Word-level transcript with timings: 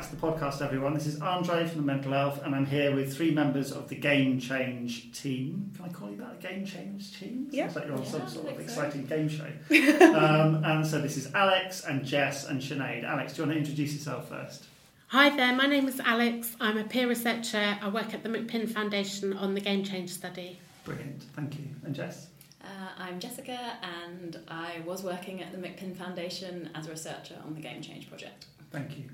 back 0.00 0.08
to 0.08 0.16
the 0.16 0.22
podcast, 0.22 0.62
everyone. 0.62 0.94
This 0.94 1.06
is 1.06 1.20
Andre 1.20 1.66
from 1.66 1.76
the 1.82 1.86
Mental 1.86 2.14
Elf, 2.14 2.42
and 2.42 2.54
I'm 2.54 2.64
here 2.64 2.94
with 2.94 3.14
three 3.14 3.32
members 3.32 3.70
of 3.70 3.90
the 3.90 3.96
Game 3.96 4.40
Change 4.40 5.12
team. 5.12 5.70
Can 5.76 5.84
I 5.84 5.88
call 5.88 6.10
you 6.10 6.16
that 6.16 6.36
a 6.38 6.42
Game 6.42 6.64
Change 6.64 7.20
team? 7.20 7.48
Yeah. 7.50 7.64
Sounds 7.64 7.76
like 7.76 7.84
you're 7.86 7.96
on 7.96 8.02
Yeah, 8.02 8.08
some 8.08 8.28
sort 8.28 8.48
of 8.48 8.56
think 8.56 8.70
so. 8.70 8.82
exciting 8.82 9.04
game 9.04 9.28
show. 9.28 9.44
um, 10.16 10.64
and 10.64 10.86
so 10.86 11.02
this 11.02 11.18
is 11.18 11.30
Alex 11.34 11.84
and 11.84 12.02
Jess 12.02 12.46
and 12.46 12.62
Sinead. 12.62 13.04
Alex, 13.04 13.34
do 13.34 13.42
you 13.42 13.46
want 13.48 13.56
to 13.56 13.58
introduce 13.58 13.92
yourself 13.92 14.30
first? 14.30 14.64
Hi 15.08 15.36
there, 15.36 15.54
my 15.54 15.66
name 15.66 15.86
is 15.86 16.00
Alex. 16.00 16.56
I'm 16.62 16.78
a 16.78 16.84
peer 16.84 17.06
researcher. 17.06 17.76
I 17.82 17.88
work 17.90 18.14
at 18.14 18.22
the 18.22 18.30
McPin 18.30 18.70
Foundation 18.70 19.34
on 19.34 19.52
the 19.52 19.60
Game 19.60 19.84
Change 19.84 20.08
study. 20.08 20.58
Brilliant, 20.84 21.24
thank 21.36 21.58
you. 21.58 21.66
And 21.84 21.94
Jess? 21.94 22.28
Uh, 22.64 22.68
I'm 22.96 23.20
Jessica, 23.20 23.76
and 23.82 24.38
I 24.48 24.80
was 24.86 25.02
working 25.02 25.42
at 25.42 25.52
the 25.52 25.58
McPin 25.58 25.94
Foundation 25.94 26.70
as 26.74 26.86
a 26.86 26.90
researcher 26.90 27.36
on 27.44 27.52
the 27.54 27.60
Game 27.60 27.82
Change 27.82 28.08
project. 28.08 28.46
Thank 28.70 28.96
you. 28.96 29.04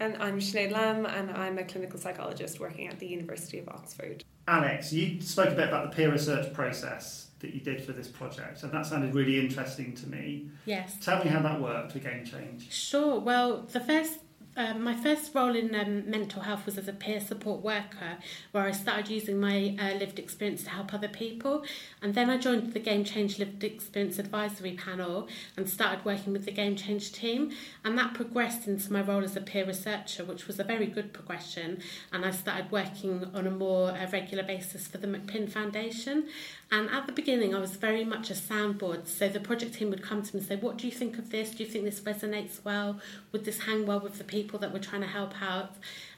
And 0.00 0.16
I'm 0.22 0.38
Sinead 0.38 0.70
Lambe, 0.70 1.12
and 1.12 1.30
I'm 1.32 1.58
a 1.58 1.64
clinical 1.64 1.98
psychologist 1.98 2.60
working 2.60 2.86
at 2.86 3.00
the 3.00 3.06
University 3.06 3.58
of 3.58 3.68
Oxford. 3.68 4.22
Alex, 4.46 4.92
you 4.92 5.20
spoke 5.20 5.48
a 5.48 5.54
bit 5.54 5.68
about 5.68 5.90
the 5.90 5.96
peer 5.96 6.12
research 6.12 6.52
process 6.52 7.30
that 7.40 7.52
you 7.52 7.60
did 7.60 7.82
for 7.82 7.92
this 7.92 8.06
project, 8.06 8.62
and 8.62 8.70
that 8.72 8.86
sounded 8.86 9.14
really 9.14 9.40
interesting 9.40 9.94
to 9.94 10.08
me. 10.08 10.48
Yes. 10.66 10.96
Tell 11.00 11.22
me 11.22 11.30
how 11.30 11.42
that 11.42 11.60
worked 11.60 11.94
with 11.94 12.04
Game 12.04 12.24
Change. 12.24 12.72
Sure. 12.72 13.18
Well, 13.18 13.62
the 13.72 13.80
first, 13.80 14.20
um, 14.58 14.82
my 14.82 14.94
first 14.94 15.32
role 15.36 15.54
in 15.54 15.72
um, 15.74 16.10
mental 16.10 16.42
health 16.42 16.66
was 16.66 16.76
as 16.76 16.88
a 16.88 16.92
peer 16.92 17.20
support 17.20 17.62
worker, 17.62 18.18
where 18.50 18.64
I 18.64 18.72
started 18.72 19.08
using 19.08 19.38
my 19.38 19.76
uh, 19.80 19.94
lived 19.94 20.18
experience 20.18 20.64
to 20.64 20.70
help 20.70 20.92
other 20.92 21.06
people, 21.06 21.64
and 22.02 22.12
then 22.12 22.28
I 22.28 22.38
joined 22.38 22.72
the 22.72 22.80
Game 22.80 23.04
Change 23.04 23.38
Lived 23.38 23.62
Experience 23.62 24.18
Advisory 24.18 24.72
Panel 24.72 25.28
and 25.56 25.70
started 25.70 26.04
working 26.04 26.32
with 26.32 26.44
the 26.44 26.50
Game 26.50 26.74
Change 26.74 27.12
team, 27.12 27.52
and 27.84 27.96
that 27.96 28.14
progressed 28.14 28.66
into 28.66 28.92
my 28.92 29.00
role 29.00 29.22
as 29.22 29.36
a 29.36 29.40
peer 29.40 29.64
researcher, 29.64 30.24
which 30.24 30.48
was 30.48 30.58
a 30.58 30.64
very 30.64 30.86
good 30.86 31.12
progression, 31.12 31.80
and 32.12 32.24
I 32.24 32.32
started 32.32 32.72
working 32.72 33.30
on 33.34 33.46
a 33.46 33.52
more 33.52 33.90
uh, 33.90 34.10
regular 34.10 34.42
basis 34.42 34.88
for 34.88 34.98
the 34.98 35.06
McPin 35.06 35.48
Foundation. 35.48 36.26
And 36.70 36.90
at 36.90 37.06
the 37.06 37.12
beginning, 37.12 37.54
I 37.54 37.60
was 37.60 37.76
very 37.76 38.04
much 38.04 38.30
a 38.30 38.34
soundboard. 38.34 39.06
So 39.06 39.26
the 39.28 39.40
project 39.40 39.76
team 39.76 39.88
would 39.88 40.02
come 40.02 40.22
to 40.22 40.36
me 40.36 40.40
and 40.40 40.48
say, 40.48 40.56
What 40.56 40.76
do 40.76 40.86
you 40.86 40.92
think 40.92 41.16
of 41.16 41.30
this? 41.30 41.52
Do 41.52 41.64
you 41.64 41.70
think 41.70 41.84
this 41.84 42.00
resonates 42.00 42.62
well? 42.62 43.00
Would 43.32 43.46
this 43.46 43.60
hang 43.60 43.86
well 43.86 44.00
with 44.00 44.18
the 44.18 44.24
people 44.24 44.47
that 44.56 44.72
we're 44.72 44.78
trying 44.78 45.02
to 45.02 45.08
help 45.08 45.42
out? 45.42 45.74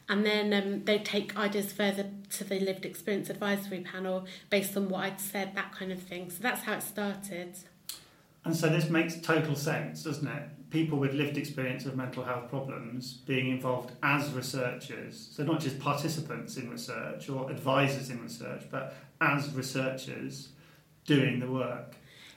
And 0.09 0.27
then 0.27 0.53
um, 0.53 0.85
they'd 0.85 1.05
take 1.05 1.37
ideas 1.37 1.73
further 1.73 2.11
to 2.31 2.45
the 2.45 2.59
lived 2.59 2.85
experience 2.85 3.31
advisory 3.31 3.81
panel 3.81 4.27
based 4.51 4.77
on 4.77 4.89
what 4.89 5.05
I'd 5.05 5.21
said, 5.21 5.55
that 5.55 5.73
kind 5.73 5.93
of 5.93 6.03
thing. 6.03 6.31
So 6.31 6.39
that's 6.41 6.63
how 6.63 6.75
it 6.75 6.83
started. 6.83 7.57
And 8.45 8.57
so 8.57 8.69
this 8.69 8.89
makes 8.89 9.21
total 9.21 9.55
sense, 9.55 10.03
doesn't 10.03 10.27
it? 10.27 10.71
People 10.71 10.99
with 10.99 11.13
lived 11.13 11.37
experience 11.37 11.85
of 11.85 11.97
mental 11.97 12.25
health 12.25 12.49
problems 12.49 13.15
being 13.27 13.51
involved 13.51 13.93
as 14.03 14.33
researchers, 14.33 15.29
so 15.33 15.43
not 15.43 15.61
just 15.61 15.79
participants 15.79 16.57
in 16.57 16.71
research 16.71 17.29
or 17.29 17.51
advisors 17.51 18.09
in 18.09 18.23
research, 18.23 18.63
but 18.71 18.95
as 19.21 19.53
researchers 19.53 20.51
doing 21.07 21.41
the 21.41 21.51
work. 21.51 21.97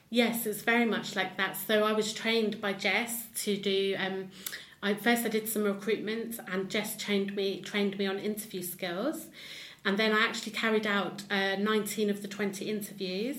Yes, 0.10 0.46
it's 0.46 0.62
very 0.62 0.86
much 0.86 1.16
like 1.16 1.38
that. 1.38 1.58
So 1.58 1.84
I 1.84 1.94
was 1.94 2.14
trained 2.14 2.60
by 2.60 2.74
Jess 2.74 3.28
to 3.44 3.58
do. 3.58 3.96
Um, 3.98 4.30
I, 4.84 4.94
first, 4.94 5.26
I 5.26 5.30
did 5.30 5.48
some 5.48 5.64
recruitment, 5.64 6.42
and 6.52 6.70
Jess 6.70 6.98
trained 6.98 7.34
me 7.38 7.62
trained 7.62 7.98
me 7.98 8.06
on 8.06 8.20
interview 8.20 8.62
skills, 8.62 9.28
and 9.86 9.98
then 9.98 10.12
I 10.12 10.20
actually 10.26 10.52
carried 10.52 10.86
out 10.86 11.24
uh, 11.32 11.56
19 11.56 12.10
of 12.10 12.22
the 12.22 12.28
20 12.28 12.70
interviews. 12.70 13.38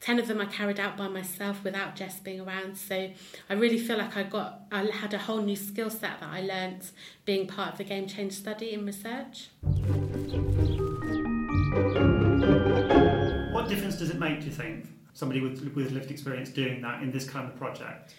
10 0.00 0.18
of 0.18 0.26
them 0.26 0.40
I 0.40 0.46
carried 0.46 0.80
out 0.80 0.96
by 0.96 1.06
myself 1.06 1.62
without 1.62 1.94
Jess 1.94 2.18
being 2.18 2.40
around. 2.40 2.76
So 2.76 3.10
I 3.48 3.52
really 3.52 3.78
feel 3.78 3.98
like 3.98 4.16
I 4.16 4.24
got 4.24 4.62
I 4.72 4.82
had 4.86 5.14
a 5.14 5.18
whole 5.18 5.42
new 5.42 5.54
skill 5.54 5.90
set 5.90 6.18
that 6.18 6.28
I 6.28 6.40
learnt 6.40 6.90
being 7.24 7.46
part 7.46 7.72
of 7.72 7.78
the 7.78 7.84
Game 7.84 8.08
Change 8.08 8.32
study 8.32 8.72
in 8.72 8.84
research. 8.84 9.50
What 13.52 13.68
difference 13.68 13.96
does 13.96 14.10
it 14.10 14.18
make, 14.18 14.40
do 14.40 14.46
you 14.46 14.52
think, 14.52 14.88
somebody 15.12 15.40
with, 15.40 15.72
with 15.76 15.92
lived 15.92 16.10
experience 16.10 16.50
doing 16.50 16.82
that 16.82 17.00
in 17.00 17.12
this 17.12 17.30
kind 17.30 17.46
of 17.46 17.54
project? 17.56 18.14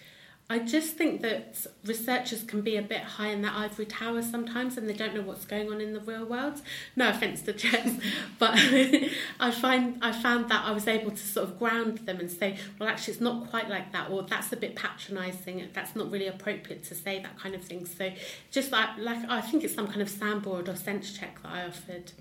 I 0.50 0.60
just 0.60 0.98
think 0.98 1.22
that 1.22 1.66
researchers 1.86 2.44
can 2.44 2.60
be 2.60 2.76
a 2.76 2.82
bit 2.82 3.00
high 3.00 3.30
in 3.30 3.42
their 3.42 3.52
ivory 3.52 3.86
tower 3.86 4.22
sometimes 4.22 4.76
and 4.76 4.90
they 4.90 4.94
don't 4.94 5.16
know 5.16 5.22
what's 5.22 5.46
going 5.46 5.72
on 5.72 5.80
in 5.80 5.94
the 5.94 6.02
real 6.02 6.26
world. 6.26 6.62
No 6.98 7.08
offence 7.08 7.42
to 7.44 7.54
Jess, 7.54 7.98
but 8.40 8.52
I 9.40 9.52
find 9.52 9.98
I 10.02 10.12
found 10.12 10.50
that 10.50 10.66
I 10.66 10.72
was 10.72 10.90
able 10.90 11.12
to 11.12 11.18
sort 11.18 11.48
of 11.48 11.58
ground 11.58 12.00
them 12.00 12.20
and 12.20 12.30
say, 12.30 12.58
well 12.80 12.90
actually 12.90 13.14
it's 13.14 13.22
not 13.22 13.50
quite 13.50 13.70
like 13.70 13.94
that 13.94 14.12
or 14.12 14.24
that's 14.24 14.52
a 14.52 14.58
bit 14.58 14.76
patronising, 14.76 15.70
that's 15.74 15.96
not 15.96 16.12
really 16.12 16.28
appropriate 16.28 16.84
to 16.86 16.96
say 16.96 17.22
that 17.22 17.40
kind 17.40 17.56
of 17.56 17.64
thing. 17.64 17.86
So 17.86 18.12
just 18.52 18.74
like 18.74 18.90
like 18.98 19.20
I 19.30 19.40
think 19.40 19.64
it's 19.64 19.74
some 19.74 19.88
kind 19.88 20.02
of 20.02 20.10
soundboard 20.10 20.68
or 20.68 20.76
sense 20.76 21.18
check 21.18 21.42
that 21.44 21.52
I 21.52 21.66
offered. 21.66 22.12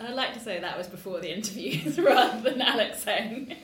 I'd 0.00 0.14
like 0.14 0.34
to 0.34 0.40
say 0.40 0.60
that 0.60 0.76
was 0.76 0.86
before 0.86 1.20
the 1.20 1.34
interviews 1.34 1.98
rather 1.98 2.50
than 2.50 2.60
Alex 2.60 3.02
saying. 3.02 3.56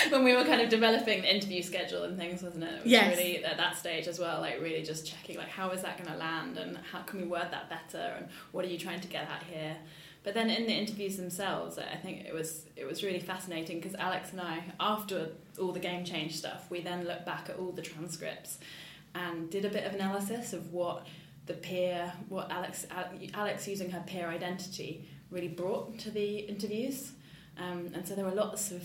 when 0.10 0.24
we 0.24 0.34
were 0.34 0.44
kind 0.44 0.60
of 0.60 0.68
developing 0.68 1.22
the 1.22 1.34
interview 1.34 1.62
schedule 1.62 2.04
and 2.04 2.16
things, 2.18 2.42
wasn't 2.42 2.64
it? 2.64 2.74
It 2.74 2.82
was 2.84 2.92
Yes. 2.92 3.16
really 3.16 3.44
at 3.44 3.56
that 3.56 3.76
stage 3.76 4.06
as 4.06 4.18
well, 4.18 4.40
like 4.40 4.60
really 4.60 4.82
just 4.82 5.06
checking 5.06 5.36
like 5.36 5.48
how 5.48 5.70
is 5.70 5.82
that 5.82 5.96
going 5.98 6.10
to 6.10 6.16
land 6.16 6.58
and 6.58 6.76
how 6.92 7.00
can 7.02 7.20
we 7.20 7.26
word 7.26 7.48
that 7.50 7.68
better 7.68 8.14
and 8.16 8.28
what 8.52 8.64
are 8.64 8.68
you 8.68 8.78
trying 8.78 9.00
to 9.00 9.08
get 9.08 9.28
at 9.28 9.42
here. 9.44 9.76
But 10.22 10.34
then 10.34 10.50
in 10.50 10.66
the 10.66 10.72
interviews 10.74 11.16
themselves, 11.16 11.78
I 11.78 11.96
think 11.96 12.26
it 12.26 12.34
was 12.34 12.64
it 12.76 12.84
was 12.86 13.02
really 13.02 13.20
fascinating 13.20 13.78
because 13.80 13.94
Alex 13.94 14.32
and 14.32 14.40
I, 14.40 14.62
after 14.78 15.30
all 15.58 15.72
the 15.72 15.80
game 15.80 16.04
change 16.04 16.36
stuff, 16.36 16.66
we 16.70 16.80
then 16.82 17.06
looked 17.06 17.24
back 17.24 17.48
at 17.48 17.56
all 17.56 17.72
the 17.72 17.80
transcripts 17.82 18.58
and 19.14 19.48
did 19.50 19.64
a 19.64 19.70
bit 19.70 19.84
of 19.86 19.94
analysis 19.94 20.52
of 20.52 20.72
what 20.72 21.06
the 21.46 21.54
peer, 21.54 22.12
what 22.28 22.50
Alex 22.50 22.86
Alex 23.34 23.66
using 23.66 23.90
her 23.90 24.04
peer 24.06 24.28
identity 24.28 25.08
really 25.30 25.48
brought 25.48 25.98
to 26.00 26.10
the 26.10 26.40
interviews. 26.40 27.12
Um, 27.58 27.90
and 27.94 28.06
so 28.06 28.14
there 28.14 28.24
were 28.26 28.30
lots 28.34 28.70
of 28.72 28.82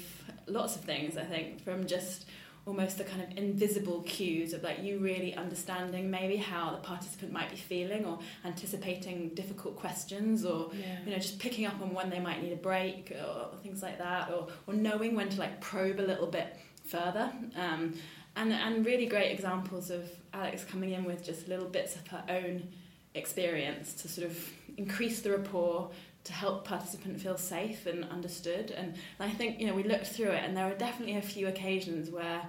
lots 0.47 0.75
of 0.75 0.83
things 0.83 1.17
I 1.17 1.23
think 1.23 1.63
from 1.63 1.85
just 1.85 2.25
almost 2.65 2.97
the 2.97 3.03
kind 3.03 3.21
of 3.21 3.37
invisible 3.37 4.01
cues 4.07 4.51
of 4.51 4.63
like 4.63 4.81
you 4.81 4.97
really 4.97 5.35
understanding 5.35 6.09
maybe 6.09 6.35
how 6.35 6.71
the 6.71 6.77
participant 6.77 7.31
might 7.31 7.49
be 7.51 7.55
feeling 7.55 8.05
or 8.05 8.17
anticipating 8.43 9.29
difficult 9.35 9.75
questions 9.75 10.43
or 10.43 10.71
you 11.05 11.11
know 11.11 11.17
just 11.17 11.37
picking 11.37 11.65
up 11.65 11.79
on 11.79 11.93
when 11.93 12.09
they 12.09 12.19
might 12.19 12.41
need 12.41 12.51
a 12.51 12.57
break 12.57 13.11
or 13.11 13.55
things 13.61 13.83
like 13.83 13.99
that 13.99 14.31
or, 14.31 14.47
or 14.65 14.73
knowing 14.73 15.15
when 15.15 15.29
to 15.29 15.39
like 15.39 15.61
probe 15.61 15.99
a 15.99 16.01
little 16.01 16.27
bit 16.27 16.57
further. 16.85 17.31
Um, 17.55 17.93
and 18.35 18.51
and 18.51 18.85
really 18.85 19.05
great 19.05 19.31
examples 19.31 19.89
of 19.89 20.09
Alex 20.33 20.63
coming 20.63 20.91
in 20.91 21.05
with 21.05 21.23
just 21.23 21.47
little 21.47 21.69
bits 21.69 21.95
of 21.95 22.07
her 22.07 22.23
own 22.27 22.67
experience 23.13 23.93
to 23.93 24.09
sort 24.09 24.27
of 24.27 24.49
increase 24.77 25.21
the 25.21 25.31
rapport 25.31 25.89
to 26.25 26.33
help 26.33 26.65
participant 26.65 27.21
feel 27.21 27.37
safe 27.37 27.85
and 27.85 28.03
understood. 28.05 28.71
And 28.71 28.95
I 29.19 29.29
think 29.29 29.59
you 29.59 29.67
know 29.67 29.73
we 29.73 29.83
looked 29.83 30.07
through 30.07 30.31
it 30.31 30.43
and 30.43 30.57
there 30.57 30.67
were 30.67 30.75
definitely 30.75 31.17
a 31.17 31.21
few 31.21 31.47
occasions 31.47 32.09
where 32.09 32.41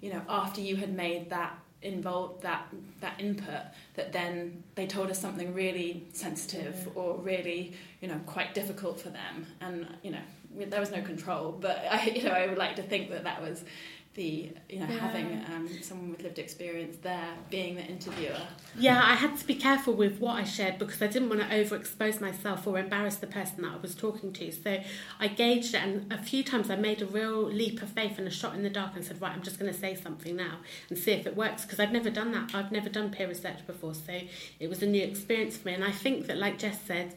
you 0.00 0.12
know 0.12 0.22
after 0.28 0.60
you 0.60 0.76
had 0.76 0.94
made 0.94 1.30
that 1.30 1.58
involved 1.80 2.42
that 2.42 2.66
that 3.00 3.18
input 3.18 3.62
that 3.94 4.12
then 4.12 4.62
they 4.76 4.86
told 4.86 5.10
us 5.10 5.18
something 5.18 5.52
really 5.52 6.06
sensitive 6.12 6.74
mm-hmm. 6.74 6.98
or 6.98 7.16
really 7.18 7.72
you 8.00 8.06
know 8.06 8.20
quite 8.26 8.54
difficult 8.54 9.00
for 9.00 9.08
them. 9.08 9.46
And 9.60 9.86
you 10.02 10.12
know 10.12 10.22
there 10.54 10.80
was 10.80 10.90
no 10.90 11.00
control 11.00 11.52
but 11.52 11.82
I 11.90 12.04
you 12.14 12.24
know 12.24 12.32
I 12.32 12.46
would 12.46 12.58
like 12.58 12.76
to 12.76 12.82
think 12.82 13.10
that 13.10 13.24
that 13.24 13.40
was 13.40 13.64
the 14.14 14.50
you 14.68 14.78
know 14.80 14.86
Yeah. 14.88 14.98
having 14.98 15.42
um, 15.54 15.68
someone 15.82 16.10
with 16.10 16.22
lived 16.22 16.38
experience 16.38 16.96
there 17.02 17.30
being 17.50 17.76
the 17.76 17.82
interviewer 17.82 18.36
Yeah, 18.78 19.00
I 19.02 19.14
had 19.14 19.36
to 19.38 19.46
be 19.46 19.54
careful 19.54 19.94
with 19.94 20.18
what 20.18 20.36
I 20.36 20.44
shared 20.44 20.78
because 20.78 21.00
I 21.00 21.06
didn't 21.06 21.28
want 21.30 21.40
to 21.40 21.46
overexpose 21.48 22.20
myself 22.20 22.66
or 22.66 22.78
embarrass 22.78 23.16
the 23.16 23.26
person 23.26 23.62
that 23.62 23.72
I 23.72 23.76
was 23.76 23.94
talking 23.94 24.32
to. 24.34 24.50
So 24.52 24.80
I 25.20 25.28
gauged 25.28 25.74
it, 25.74 25.82
and 25.82 26.12
a 26.12 26.18
few 26.22 26.42
times 26.42 26.70
I 26.70 26.76
made 26.76 27.00
a 27.02 27.06
real 27.06 27.42
leap 27.42 27.80
of 27.82 27.90
faith 27.90 28.18
and 28.18 28.26
a 28.26 28.30
shot 28.30 28.54
in 28.54 28.62
the 28.62 28.70
dark 28.70 28.92
and 28.96 29.04
said, 29.04 29.20
Right, 29.20 29.32
I'm 29.32 29.42
just 29.42 29.58
going 29.58 29.72
to 29.72 29.78
say 29.78 29.94
something 29.94 30.36
now 30.36 30.56
and 30.88 30.98
see 30.98 31.12
if 31.12 31.26
it 31.26 31.36
works 31.36 31.64
because 31.64 31.80
I've 31.80 31.92
never 31.92 32.10
done 32.10 32.32
that. 32.32 32.54
I've 32.54 32.72
never 32.72 32.88
done 32.88 33.10
peer 33.10 33.28
research 33.28 33.66
before, 33.66 33.94
so 33.94 34.20
it 34.60 34.68
was 34.68 34.82
a 34.82 34.86
new 34.86 35.02
experience 35.02 35.56
for 35.56 35.68
me. 35.68 35.74
And 35.74 35.84
I 35.84 35.90
think 35.92 36.26
that, 36.26 36.36
like 36.38 36.58
Jess 36.58 36.80
said, 36.86 37.14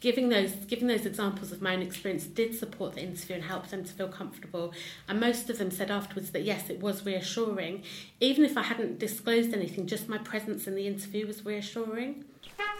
giving 0.00 0.28
those 0.28 0.52
giving 0.52 0.86
those 0.86 1.04
examples 1.04 1.50
of 1.50 1.60
my 1.60 1.74
own 1.74 1.82
experience 1.82 2.24
did 2.24 2.54
support 2.54 2.94
the 2.94 3.00
interview 3.00 3.34
and 3.36 3.44
help 3.44 3.66
them 3.68 3.84
to 3.84 3.92
feel 3.92 4.08
comfortable. 4.08 4.72
And 5.08 5.18
most 5.20 5.50
of 5.50 5.58
them 5.58 5.70
said 5.70 5.90
afterwards 5.90 6.30
that 6.30 6.42
yes 6.42 6.70
it 6.70 6.80
was 6.80 7.04
reassuring. 7.04 7.82
Even 8.20 8.44
if 8.44 8.56
i 8.56 8.62
hadn't 8.62 8.98
disclosed 8.98 9.52
anything 9.52 9.86
just 9.86 10.08
my 10.08 10.18
presence 10.18 10.66
in 10.66 10.74
the 10.74 10.86
interview 10.86 11.26
was 11.26 11.44
reassuring. 11.44 12.24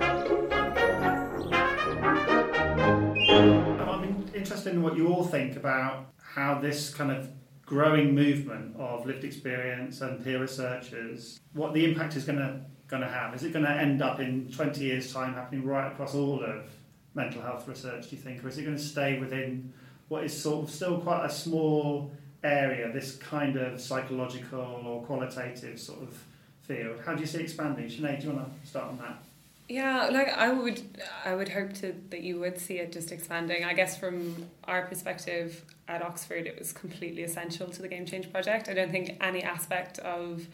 interested 4.34 4.74
in 4.74 4.82
what 4.82 4.98
you 4.98 5.08
all 5.10 5.24
think 5.24 5.56
about 5.56 6.08
how 6.22 6.60
this 6.60 6.94
kind 6.94 7.12
of 7.12 7.30
growing 7.66 8.16
movement 8.16 8.76
of 8.78 9.06
lived 9.06 9.24
experience 9.24 10.02
and 10.02 10.24
peer 10.24 10.42
researchers, 10.42 11.40
what 11.54 11.74
the 11.74 11.86
impact 11.86 12.16
is 12.16 12.26
going 12.26 12.40
to 12.40 12.62
going 12.88 13.04
to 13.04 13.08
have. 13.08 13.36
Is 13.36 13.44
it 13.44 13.54
going 13.54 13.66
to 13.66 13.72
end 13.72 14.02
up 14.02 14.20
in 14.20 14.52
20 14.52 14.84
years' 14.84 15.14
time 15.14 15.36
happening 15.36 15.64
right 15.64 15.92
across 15.92 16.16
all 16.16 16.44
of 16.44 16.66
mental 17.14 17.42
health 17.42 17.68
research? 17.68 18.10
Do 18.10 18.16
you 18.16 18.22
think, 18.22 18.44
or 18.44 18.48
is 18.48 18.58
it 18.58 18.64
going 18.64 18.78
to 18.78 18.82
stay 18.82 19.20
within 19.20 19.74
what 20.08 20.24
is 20.24 20.40
sort 20.40 20.66
of 20.66 20.74
still 20.74 21.00
quite 21.00 21.26
a 21.26 21.30
small 21.30 22.12
area? 22.44 22.92
This 22.92 23.16
kind 23.18 23.56
of 23.58 23.80
psychological 23.80 24.82
or 24.86 25.04
qualitative 25.04 25.80
sort 25.80 26.02
of 26.02 26.24
field. 26.62 27.00
How 27.06 27.16
do 27.16 27.22
you 27.22 27.28
see 27.28 27.40
it 27.40 27.44
expanding? 27.44 27.86
Sinead, 27.86 28.22
do 28.22 28.28
you 28.28 28.34
want 28.34 28.62
to 28.62 28.68
start 28.68 28.90
on 28.90 28.98
that? 29.00 29.24
Yeah, 29.68 30.10
like 30.12 30.30
I 30.30 30.52
would, 30.52 30.82
I 31.24 31.36
would 31.36 31.50
hope 31.50 31.74
to 31.74 31.94
that 32.10 32.22
you 32.22 32.40
would 32.40 32.58
see 32.58 32.80
it 32.80 32.92
just 32.92 33.12
expanding. 33.12 33.64
I 33.64 33.74
guess 33.74 33.98
from 34.00 34.48
our 34.64 34.88
perspective 34.88 35.64
at 35.88 36.02
Oxford, 36.02 36.48
it 36.48 36.58
was 36.58 36.74
completely 36.74 37.22
essential 37.22 37.68
to 37.68 37.82
the 37.82 37.88
Game 37.88 38.06
Change 38.06 38.32
project. 38.32 38.68
I 38.68 38.74
don't 38.74 38.92
think 38.92 39.18
any 39.22 39.44
aspect 39.44 40.00
of 40.00 40.48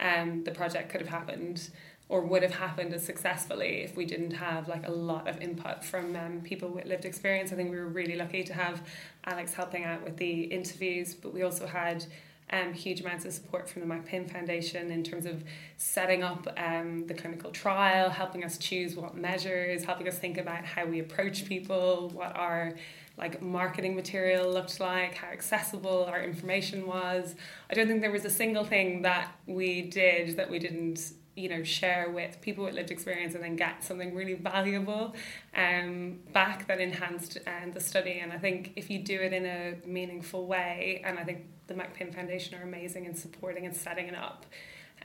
um, 0.00 0.42
the 0.42 0.50
project 0.50 0.90
could 0.90 1.00
have 1.00 1.10
happened 1.10 1.70
or 2.08 2.20
would 2.20 2.42
have 2.42 2.54
happened 2.54 2.94
as 2.94 3.04
successfully 3.04 3.82
if 3.82 3.96
we 3.96 4.04
didn't 4.04 4.30
have 4.30 4.68
like 4.68 4.86
a 4.86 4.90
lot 4.90 5.26
of 5.26 5.40
input 5.40 5.84
from 5.84 6.14
um, 6.14 6.40
people 6.42 6.68
with 6.68 6.84
lived 6.84 7.04
experience. 7.04 7.52
I 7.52 7.56
think 7.56 7.70
we 7.70 7.76
were 7.76 7.88
really 7.88 8.16
lucky 8.16 8.44
to 8.44 8.54
have 8.54 8.86
Alex 9.24 9.54
helping 9.54 9.84
out 9.84 10.04
with 10.04 10.16
the 10.16 10.42
interviews, 10.42 11.14
but 11.14 11.34
we 11.34 11.42
also 11.42 11.66
had 11.66 12.06
um, 12.52 12.72
huge 12.72 13.00
amounts 13.00 13.24
of 13.24 13.32
support 13.32 13.68
from 13.68 13.82
the 13.82 13.92
McPin 13.92 14.30
Foundation 14.30 14.92
in 14.92 15.02
terms 15.02 15.26
of 15.26 15.42
setting 15.78 16.22
up 16.22 16.46
um, 16.56 17.06
the 17.08 17.14
clinical 17.14 17.50
trial, 17.50 18.08
helping 18.08 18.44
us 18.44 18.56
choose 18.56 18.94
what 18.94 19.16
measures, 19.16 19.82
helping 19.82 20.06
us 20.06 20.16
think 20.16 20.38
about 20.38 20.64
how 20.64 20.86
we 20.86 21.00
approach 21.00 21.46
people, 21.46 22.10
what 22.10 22.36
our 22.36 22.74
like 23.18 23.40
marketing 23.40 23.96
material 23.96 24.52
looked 24.52 24.78
like, 24.78 25.14
how 25.14 25.28
accessible 25.28 26.04
our 26.04 26.22
information 26.22 26.86
was. 26.86 27.34
I 27.70 27.74
don't 27.74 27.88
think 27.88 28.02
there 28.02 28.12
was 28.12 28.26
a 28.26 28.30
single 28.30 28.62
thing 28.64 29.02
that 29.02 29.32
we 29.46 29.82
did 29.82 30.36
that 30.36 30.50
we 30.50 30.58
didn't 30.58 31.00
you 31.36 31.48
know 31.48 31.62
share 31.62 32.10
with 32.10 32.40
people 32.40 32.64
with 32.64 32.74
lived 32.74 32.90
experience 32.90 33.34
and 33.34 33.44
then 33.44 33.54
get 33.56 33.84
something 33.84 34.14
really 34.14 34.34
valuable 34.34 35.14
um, 35.54 36.18
back 36.32 36.66
that 36.66 36.80
enhanced 36.80 37.38
um, 37.46 37.72
the 37.72 37.80
study. 37.80 38.20
And 38.20 38.32
I 38.32 38.38
think 38.38 38.72
if 38.76 38.90
you 38.90 38.98
do 38.98 39.20
it 39.20 39.32
in 39.32 39.44
a 39.46 39.74
meaningful 39.86 40.46
way 40.46 41.02
and 41.04 41.18
I 41.18 41.24
think 41.24 41.44
the 41.66 41.74
McPin 41.74 42.14
Foundation 42.14 42.58
are 42.58 42.62
amazing 42.62 43.04
in 43.04 43.14
supporting 43.14 43.66
and 43.66 43.76
setting 43.76 44.06
it 44.06 44.14
up 44.14 44.46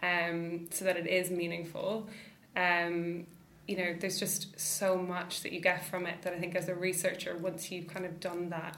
um, 0.01 0.67
so 0.71 0.85
that 0.85 0.97
it 0.97 1.07
is 1.07 1.29
meaningful 1.29 2.07
um, 2.55 3.25
you 3.67 3.77
know 3.77 3.95
there's 3.99 4.19
just 4.19 4.59
so 4.59 4.97
much 4.97 5.41
that 5.41 5.51
you 5.51 5.59
get 5.59 5.85
from 5.85 6.05
it 6.05 6.21
that 6.23 6.33
I 6.33 6.39
think 6.39 6.55
as 6.55 6.67
a 6.67 6.75
researcher 6.75 7.37
once 7.37 7.71
you've 7.71 7.87
kind 7.87 8.05
of 8.05 8.19
done 8.19 8.49
that 8.49 8.77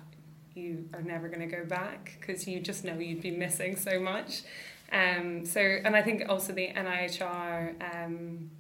you 0.54 0.88
are 0.94 1.02
never 1.02 1.28
going 1.30 1.48
to 1.48 1.56
go 1.56 1.66
back 1.66 2.18
because 2.20 2.48
you 2.48 2.60
just 2.60 2.84
know 2.84 2.98
you'd 3.00 3.22
be 3.22 3.32
missing 3.32 3.76
so 3.76 4.00
much 4.00 4.44
um, 4.94 5.46
so, 5.46 5.60
and 5.60 5.96
I 5.96 6.02
think 6.02 6.24
also 6.30 6.54
the 6.54 6.70
NIHR 6.70 8.06
um, 8.06 8.52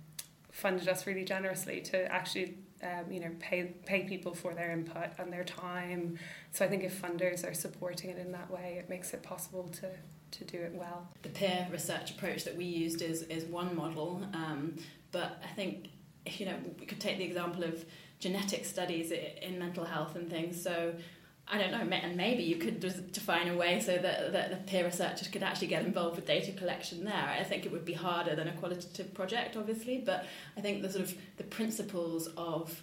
funded 0.51 0.88
us 0.89 1.06
really 1.06 1.24
generously 1.24 1.80
to 1.81 2.12
actually, 2.12 2.57
um, 2.81 3.12
you 3.12 3.19
know, 3.19 3.31
pay 3.39 3.74
pay 3.85 4.03
people 4.03 4.33
for 4.33 4.53
their 4.53 4.71
input 4.71 5.09
and 5.19 5.31
their 5.31 5.44
time. 5.44 6.18
So 6.51 6.65
I 6.65 6.68
think 6.68 6.83
if 6.83 7.00
funders 7.00 7.47
are 7.50 7.53
supporting 7.53 8.09
it 8.09 8.18
in 8.18 8.31
that 8.31 8.50
way, 8.50 8.77
it 8.80 8.89
makes 8.89 9.13
it 9.13 9.21
possible 9.21 9.69
to 9.81 9.89
to 10.31 10.44
do 10.44 10.57
it 10.57 10.74
well. 10.74 11.07
The 11.21 11.30
peer 11.30 11.68
research 11.71 12.12
approach 12.12 12.44
that 12.45 12.57
we 12.57 12.65
used 12.65 13.01
is 13.03 13.21
is 13.24 13.45
one 13.45 13.75
model, 13.75 14.24
um, 14.33 14.75
but 15.12 15.41
I 15.44 15.53
think 15.53 15.89
you 16.25 16.47
know 16.47 16.56
we 16.79 16.88
could 16.88 17.00
take 17.00 17.19
the 17.19 17.25
example 17.25 17.63
of 17.63 17.86
genetic 18.19 18.65
studies 18.65 19.12
in 19.12 19.59
mental 19.59 19.86
health 19.86 20.15
and 20.15 20.29
things. 20.29 20.62
So 20.62 20.95
I 21.45 21.57
don't 21.57 21.72
know, 21.72 21.95
and 21.95 22.16
maybe 22.16 22.44
you 22.44 22.56
could 22.56 22.80
define 23.12 23.50
a 23.50 23.56
way 23.56 23.80
so 23.81 23.98
that, 23.98 24.31
that 24.31 24.50
the 24.50 24.56
peer 24.56 24.86
researchers 24.86 25.28
could 25.28 25.44
actually 25.44 25.68
get 25.68 25.86
involved 25.86 26.16
with 26.16 26.25
data 26.25 26.54
collection 26.54 27.04
there. 27.04 27.13
I 27.13 27.44
think 27.44 27.66
it 27.66 27.72
would 27.72 27.84
be 27.86 27.94
harder 27.94 28.34
than 28.36 28.48
a 28.48 28.54
qualitative 28.54 29.13
project, 29.13 29.57
obviously, 29.57 29.98
but 29.98 30.25
I 30.57 30.62
think 30.62 30.81
the 30.81 30.90
sort 30.90 31.04
of 31.04 31.16
the 31.38 31.44
principles 31.44 32.28
of 32.38 32.81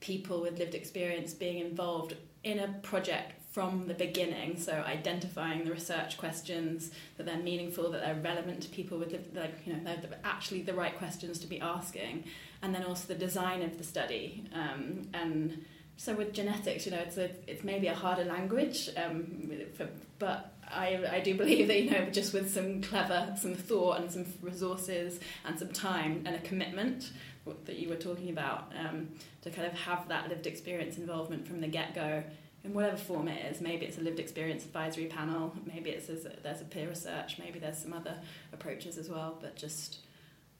people 0.00 0.42
with 0.42 0.58
lived 0.58 0.74
experience 0.74 1.32
being 1.32 1.60
involved 1.60 2.16
in 2.42 2.58
a 2.58 2.68
project 2.82 3.34
from 3.52 3.86
the 3.86 3.94
beginning, 3.94 4.58
so 4.58 4.72
identifying 4.72 5.64
the 5.64 5.70
research 5.70 6.16
questions 6.16 6.90
that 7.18 7.26
they're 7.26 7.36
meaningful, 7.36 7.90
that 7.90 8.00
they're 8.00 8.20
relevant 8.22 8.62
to 8.62 8.68
people 8.70 8.98
with 8.98 9.12
like 9.34 9.54
you 9.66 9.74
know 9.74 9.80
they're 9.84 10.18
actually 10.24 10.62
the 10.62 10.72
right 10.72 10.96
questions 10.96 11.38
to 11.38 11.46
be 11.46 11.60
asking, 11.60 12.24
and 12.62 12.74
then 12.74 12.82
also 12.82 13.06
the 13.06 13.14
design 13.14 13.62
of 13.62 13.76
the 13.76 13.84
study 13.84 14.42
um, 14.54 15.06
and 15.12 15.64
so 15.96 16.14
with 16.14 16.32
genetics, 16.32 16.86
you 16.86 16.92
know, 16.92 16.98
it's 16.98 17.16
a, 17.16 17.30
it's 17.46 17.62
maybe 17.62 17.86
a 17.86 17.94
harder 17.94 18.24
language, 18.24 18.88
um, 18.96 19.50
for, 19.76 19.88
but 20.18 20.52
I, 20.68 21.04
I 21.10 21.20
do 21.20 21.34
believe 21.34 21.68
that 21.68 21.82
you 21.82 21.90
know 21.90 22.06
just 22.06 22.32
with 22.32 22.52
some 22.52 22.80
clever, 22.80 23.34
some 23.38 23.54
thought 23.54 24.00
and 24.00 24.10
some 24.10 24.26
resources 24.40 25.20
and 25.44 25.58
some 25.58 25.68
time 25.68 26.22
and 26.26 26.34
a 26.34 26.40
commitment 26.40 27.10
that 27.64 27.78
you 27.78 27.88
were 27.88 27.96
talking 27.96 28.30
about 28.30 28.72
um, 28.78 29.08
to 29.42 29.50
kind 29.50 29.66
of 29.66 29.74
have 29.74 30.08
that 30.08 30.28
lived 30.28 30.46
experience 30.46 30.96
involvement 30.96 31.46
from 31.46 31.60
the 31.60 31.66
get 31.66 31.94
go 31.94 32.22
in 32.64 32.72
whatever 32.72 32.96
form 32.96 33.28
it 33.28 33.44
is. 33.52 33.60
Maybe 33.60 33.84
it's 33.86 33.98
a 33.98 34.00
lived 34.00 34.20
experience 34.20 34.64
advisory 34.64 35.06
panel. 35.06 35.52
Maybe 35.66 35.90
it's 35.90 36.08
a, 36.08 36.30
there's 36.42 36.60
a 36.60 36.64
peer 36.64 36.88
research. 36.88 37.38
Maybe 37.38 37.58
there's 37.58 37.78
some 37.78 37.92
other 37.92 38.16
approaches 38.52 38.96
as 38.96 39.08
well. 39.08 39.36
But 39.40 39.56
just 39.56 39.98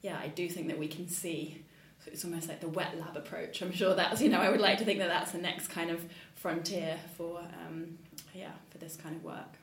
yeah, 0.01 0.19
I 0.21 0.27
do 0.27 0.49
think 0.49 0.67
that 0.67 0.77
we 0.77 0.87
can 0.87 1.07
see 1.07 1.63
it's 2.07 2.23
almost 2.25 2.49
like 2.49 2.59
the 2.59 2.67
wet 2.67 2.99
lab 2.99 3.15
approach. 3.15 3.61
I'm 3.61 3.71
sure 3.71 3.95
that's 3.95 4.21
you 4.21 4.29
know 4.29 4.41
I 4.41 4.49
would 4.49 4.61
like 4.61 4.77
to 4.79 4.85
think 4.85 4.99
that 4.99 5.09
that's 5.09 5.31
the 5.31 5.37
next 5.37 5.67
kind 5.67 5.89
of 5.89 6.03
frontier 6.35 6.97
for 7.17 7.39
um, 7.39 7.97
yeah 8.33 8.51
for 8.69 8.77
this 8.77 8.95
kind 8.95 9.15
of 9.15 9.23
work. 9.23 9.57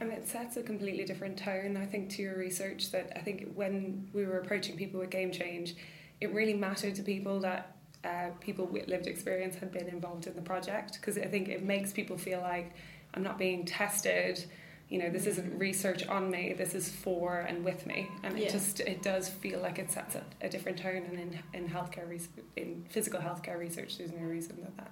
And 0.00 0.10
it 0.10 0.26
sets 0.26 0.56
a 0.56 0.62
completely 0.62 1.04
different 1.04 1.38
tone, 1.38 1.76
I 1.76 1.86
think, 1.86 2.10
to 2.10 2.22
your 2.22 2.36
research. 2.36 2.90
That 2.90 3.12
I 3.14 3.20
think 3.20 3.52
when 3.54 4.08
we 4.12 4.24
were 4.24 4.38
approaching 4.38 4.76
people 4.76 5.00
with 5.00 5.10
game 5.10 5.30
change, 5.30 5.74
it 6.20 6.32
really 6.32 6.54
mattered 6.54 6.94
to 6.96 7.02
people 7.02 7.40
that 7.40 7.76
uh, 8.04 8.30
people 8.40 8.66
with 8.66 8.88
lived 8.88 9.06
experience 9.06 9.56
had 9.56 9.70
been 9.70 9.88
involved 9.88 10.26
in 10.26 10.34
the 10.34 10.42
project 10.42 10.94
because 10.94 11.18
I 11.18 11.26
think 11.26 11.48
it 11.48 11.62
makes 11.62 11.92
people 11.92 12.16
feel 12.16 12.40
like 12.40 12.72
I'm 13.14 13.22
not 13.22 13.38
being 13.38 13.64
tested 13.64 14.44
you 14.90 14.98
know 14.98 15.08
this 15.08 15.26
isn't 15.26 15.56
research 15.58 16.06
on 16.08 16.30
me 16.30 16.52
this 16.52 16.74
is 16.74 16.88
for 16.88 17.38
and 17.40 17.64
with 17.64 17.86
me. 17.86 18.08
And 18.22 18.36
it 18.36 18.44
yeah. 18.44 18.50
just 18.50 18.80
it 18.80 19.02
does 19.02 19.28
feel 19.28 19.60
like 19.60 19.78
it 19.78 19.90
sets 19.90 20.16
a, 20.16 20.24
a 20.42 20.48
different 20.48 20.78
tone 20.78 21.04
and 21.08 21.18
in, 21.18 21.38
in 21.54 21.68
healthcare 21.68 22.20
in 22.56 22.84
physical 22.90 23.20
healthcare 23.20 23.58
research 23.58 23.96
there's 23.98 24.12
no 24.12 24.22
reason 24.22 24.58
that 24.62 24.76
that 24.76 24.90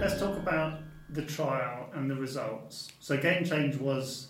let's 0.00 0.18
talk 0.20 0.36
about 0.36 0.80
the 1.10 1.22
trial 1.22 1.88
and 1.94 2.10
the 2.10 2.14
results. 2.14 2.92
So 3.00 3.16
game 3.16 3.44
change 3.44 3.76
was 3.76 4.28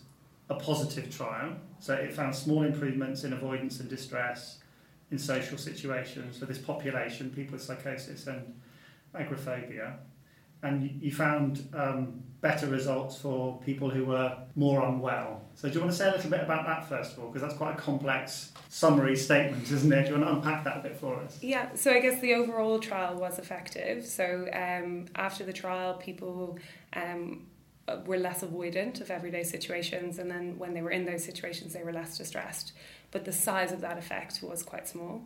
a 0.49 0.55
positive 0.55 1.15
trial. 1.15 1.57
So 1.81 1.95
it 1.95 2.13
found 2.13 2.35
small 2.35 2.63
improvements 2.63 3.25
in 3.25 3.33
avoidance 3.33 3.81
and 3.81 3.89
distress 3.89 4.59
in 5.11 5.19
social 5.19 5.59
situations 5.59 6.39
for 6.39 6.47
this 6.47 6.59
population 6.59 7.31
people 7.31 7.53
with 7.53 7.63
psychosis 7.63 8.27
and 8.27 8.55
agoraphobia 9.15 9.99
and 10.67 11.03
you 11.03 11.13
found 11.13 11.69
um, 11.75 12.23
better 12.41 12.67
results 12.67 13.17
for 13.17 13.59
people 13.61 13.91
who 13.91 14.05
were 14.05 14.37
more 14.55 14.85
unwell. 14.85 15.43
So, 15.55 15.69
do 15.69 15.75
you 15.75 15.81
want 15.81 15.93
to 15.93 15.97
say 15.97 16.09
a 16.09 16.13
little 16.13 16.31
bit 16.31 16.41
about 16.43 16.67
that 16.67 16.89
first 16.89 17.13
of 17.13 17.21
all? 17.21 17.29
Because 17.29 17.43
that's 17.43 17.57
quite 17.57 17.75
a 17.75 17.79
complex 17.79 18.53
summary 18.69 19.17
statement, 19.17 19.71
isn't 19.71 19.93
it? 19.93 20.05
Do 20.05 20.15
you 20.15 20.21
want 20.21 20.29
to 20.29 20.37
unpack 20.37 20.65
that 20.65 20.79
a 20.79 20.81
bit 20.81 20.97
for 20.97 21.17
us? 21.21 21.39
Yeah, 21.43 21.75
so 21.75 21.93
I 21.93 22.01
guess 22.01 22.21
the 22.21 22.35
overall 22.35 22.79
trial 22.79 23.17
was 23.17 23.39
effective. 23.39 24.05
So, 24.05 24.49
um, 24.53 25.07
after 25.15 25.45
the 25.45 25.53
trial, 25.53 25.95
people 25.95 26.59
um, 26.93 27.47
were 28.05 28.19
less 28.19 28.43
avoidant 28.43 29.01
of 29.01 29.11
everyday 29.11 29.45
situations, 29.45 30.19
and 30.19 30.31
then 30.31 30.59
when 30.59 30.75
they 30.75 30.83
were 30.83 30.91
in 30.91 31.05
those 31.05 31.25
situations, 31.25 31.73
they 31.73 31.83
were 31.83 31.93
less 31.93 32.19
distressed. 32.19 32.73
But 33.11 33.25
the 33.25 33.33
size 33.33 33.73
of 33.73 33.81
that 33.83 33.99
effect 33.99 34.41
was 34.43 34.63
quite 34.63 34.89
small. 34.89 35.23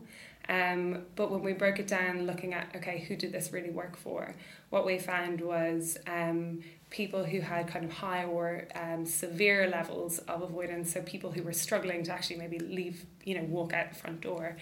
Um, 0.48 1.06
but 1.16 1.30
when 1.30 1.42
we 1.42 1.52
broke 1.52 1.78
it 1.78 1.86
down, 1.86 2.26
looking 2.26 2.54
at 2.54 2.74
okay, 2.76 3.04
who 3.06 3.16
did 3.16 3.32
this 3.32 3.52
really 3.52 3.70
work 3.70 3.96
for? 3.96 4.34
What 4.70 4.84
we 4.84 4.98
found 4.98 5.40
was 5.40 5.96
um, 6.06 6.62
people 6.90 7.24
who 7.24 7.40
had 7.40 7.68
kind 7.68 7.84
of 7.84 7.92
high 7.92 8.24
or 8.24 8.66
um, 8.74 9.06
severe 9.06 9.68
levels 9.68 10.18
of 10.20 10.42
avoidance. 10.42 10.92
So 10.92 11.02
people 11.02 11.30
who 11.30 11.42
were 11.42 11.52
struggling 11.52 12.02
to 12.04 12.12
actually 12.12 12.36
maybe 12.36 12.58
leave, 12.58 13.04
you 13.24 13.36
know, 13.36 13.44
walk 13.44 13.72
out 13.72 13.90
the 13.90 13.96
front 13.96 14.20
door. 14.20 14.56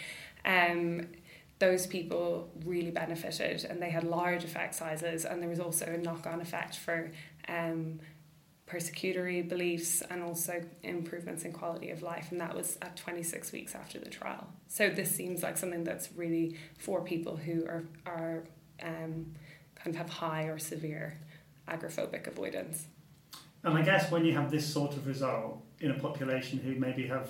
Um, 0.45 1.09
those 1.59 1.87
people 1.87 2.51
really 2.65 2.91
benefited, 2.91 3.65
and 3.65 3.83
they 3.83 3.91
had 3.91 4.05
large 4.05 4.45
effect 4.45 4.75
sizes, 4.75 5.25
and 5.25 5.43
there 5.43 5.49
was 5.49 5.61
also 5.61 5.87
a 5.87 5.97
knock-on 5.97 6.41
effect 6.41 6.77
for 6.77 7.11
um, 7.49 8.01
persecutory 8.69 9.49
beliefs 9.49 10.03
and 10.11 10.23
also 10.23 10.63
improvements 10.83 11.45
in 11.45 11.53
quality 11.53 11.91
of 11.91 12.03
life. 12.03 12.29
And 12.31 12.41
that 12.41 12.55
was 12.55 12.79
at 12.83 12.97
26 12.97 13.51
weeks 13.53 13.75
after 13.75 13.99
the 13.99 14.11
trial. 14.11 14.47
So 14.69 14.91
this 14.91 15.11
seems 15.11 15.43
like 15.43 15.57
something 15.57 15.85
that's 15.85 16.11
really 16.13 16.57
for 16.79 17.03
people 17.03 17.37
who 17.37 17.65
are 17.67 17.85
are 18.07 18.45
um, 18.83 19.35
kind 19.75 19.89
of 19.89 19.97
have 19.97 20.11
high 20.11 20.45
or 20.45 20.59
severe 20.59 21.19
agoraphobic 21.67 22.27
avoidance. 22.27 22.87
And 23.65 23.77
I 23.77 23.83
guess 23.83 24.11
when 24.11 24.25
you 24.25 24.35
have 24.35 24.51
this 24.51 24.71
sort 24.71 24.93
of 24.93 25.07
result 25.07 25.63
in 25.81 25.91
a 25.91 25.99
population 25.99 26.59
who 26.59 26.75
maybe 26.77 27.07
have 27.09 27.29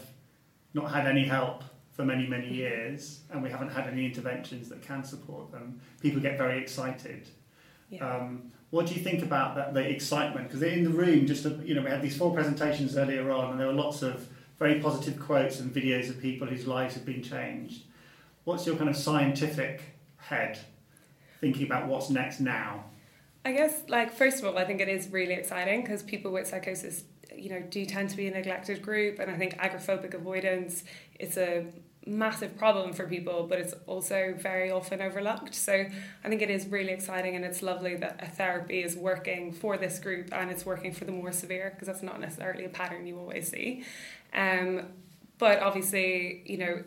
not 0.74 0.92
had 0.92 1.06
any 1.06 1.24
help 1.24 1.64
for 1.98 2.04
many 2.04 2.28
many 2.28 2.48
years 2.54 3.22
and 3.32 3.42
we 3.42 3.50
haven't 3.50 3.70
had 3.70 3.88
any 3.88 4.06
interventions 4.06 4.68
that 4.68 4.80
can 4.80 5.02
support 5.02 5.50
them 5.50 5.80
people 6.00 6.20
get 6.20 6.38
very 6.38 6.62
excited 6.62 7.28
yeah. 7.90 8.16
um, 8.16 8.52
what 8.70 8.86
do 8.86 8.94
you 8.94 9.00
think 9.00 9.22
about 9.22 9.54
that, 9.56 9.72
the 9.72 9.80
excitement? 9.80 10.48
Because 10.48 10.62
in 10.62 10.84
the 10.84 10.90
room, 10.90 11.26
just 11.26 11.44
you 11.64 11.74
know, 11.74 11.82
we 11.82 11.90
had 11.90 12.02
these 12.02 12.16
four 12.16 12.34
presentations 12.34 12.96
earlier 12.96 13.30
on, 13.30 13.52
and 13.52 13.60
there 13.60 13.66
were 13.66 13.72
lots 13.72 14.02
of 14.02 14.28
very 14.58 14.80
positive 14.80 15.18
quotes 15.18 15.60
and 15.60 15.72
videos 15.72 16.10
of 16.10 16.20
people 16.20 16.46
whose 16.46 16.66
lives 16.66 16.94
have 16.94 17.06
been 17.06 17.22
changed. 17.22 17.84
What's 18.44 18.66
your 18.66 18.76
kind 18.76 18.90
of 18.90 18.96
scientific 18.96 19.82
head 20.18 20.58
thinking 21.40 21.64
about 21.64 21.86
what's 21.86 22.10
next 22.10 22.40
now? 22.40 22.84
I 23.44 23.52
guess, 23.52 23.82
like, 23.88 24.12
first 24.12 24.40
of 24.40 24.44
all, 24.44 24.58
I 24.58 24.64
think 24.64 24.80
it 24.80 24.88
is 24.88 25.08
really 25.08 25.34
exciting 25.34 25.80
because 25.80 26.02
people 26.02 26.32
with 26.32 26.46
psychosis, 26.46 27.04
you 27.38 27.50
know, 27.50 27.60
do 27.60 27.84
tend 27.86 28.10
to 28.10 28.16
be 28.16 28.26
a 28.26 28.30
neglected 28.30 28.82
group. 28.82 29.18
And 29.18 29.30
I 29.30 29.36
think 29.36 29.58
agoraphobic 29.58 30.14
avoidance 30.14 30.84
is 31.18 31.36
a 31.36 31.66
massive 32.06 32.56
problem 32.56 32.92
for 32.92 33.06
people, 33.06 33.46
but 33.48 33.58
it's 33.58 33.74
also 33.86 34.34
very 34.38 34.70
often 34.70 35.00
overlooked. 35.02 35.54
So 35.54 35.72
I 36.24 36.28
think 36.28 36.42
it 36.42 36.50
is 36.50 36.66
really 36.66 36.92
exciting 36.92 37.36
and 37.36 37.44
it's 37.44 37.62
lovely 37.62 37.96
that 37.96 38.20
a 38.22 38.26
therapy 38.26 38.82
is 38.82 38.96
working 38.96 39.52
for 39.52 39.76
this 39.76 39.98
group 39.98 40.32
and 40.32 40.50
it's 40.50 40.64
working 40.64 40.92
for 40.92 41.04
the 41.04 41.12
more 41.12 41.32
severe 41.32 41.70
because 41.74 41.86
that's 41.86 42.02
not 42.02 42.20
necessarily 42.20 42.64
a 42.64 42.68
pattern 42.68 43.06
you 43.06 43.18
always 43.18 43.48
see. 43.48 43.84
Um, 44.32 44.86
but 45.38 45.60
obviously, 45.60 46.42
you 46.46 46.58
know, 46.58 46.82